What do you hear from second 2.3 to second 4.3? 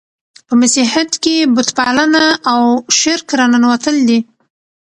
او شرک راننوتل دي.